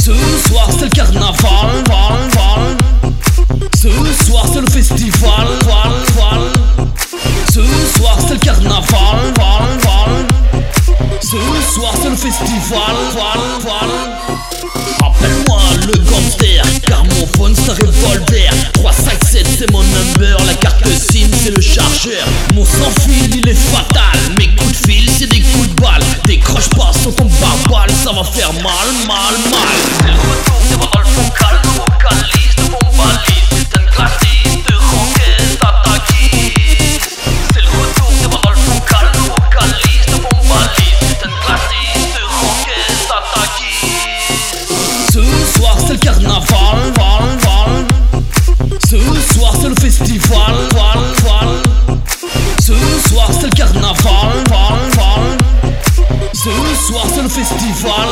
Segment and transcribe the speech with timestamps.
[0.00, 0.12] Ce
[0.48, 1.84] soir c'est le carnaval.
[3.76, 5.48] Ce soir c'est le festival.
[7.52, 7.60] Ce
[7.96, 9.34] soir c'est le carnaval.
[11.20, 12.94] Ce soir c'est le festival.
[15.00, 18.52] Appelle-moi le gangster, car mon phone c'est revolver.
[18.74, 22.26] 357 c'est mon number, la carte SIM c'est le chargeur.
[22.54, 25.97] Mon sans fil il est fatal, mes coups de fil c'est des coups de balle.
[28.08, 29.77] Ça va faire mal, mal, mal
[56.38, 56.50] Ce
[56.86, 58.06] soir c'est le festival.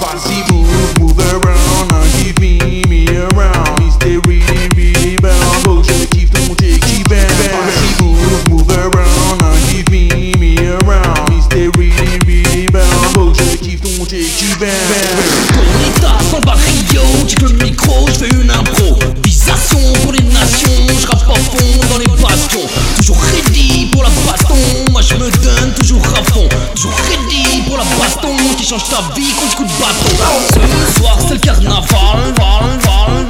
[0.00, 0.68] Vas-y, move,
[1.00, 1.90] move around.
[1.90, 3.82] Now give me, me around.
[3.82, 5.66] Is they really, really bound?
[5.66, 7.26] Oh, je me kiffe de monter qui bang.
[7.50, 9.40] Vas-y, move, move around.
[9.40, 11.32] Now give me, me around.
[11.32, 13.16] Is they really, really bound?
[13.18, 14.70] Oh, je me kiffe de monter qui bang.
[15.56, 18.37] Bonita, sans barrio, j'ai le micro, je vais
[26.86, 30.16] ready pour la baston qui change ta vie contre coup de bâton.
[30.54, 33.26] Ce soir c'est le carnaval, val, val.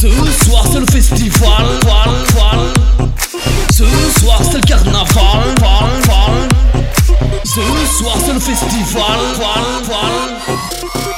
[0.00, 2.72] Ce soir c'est le festival, val, val.
[3.70, 6.48] Ce soir c'est le carnaval, val, val.
[7.44, 11.17] Ce soir c'est le festival, val, val.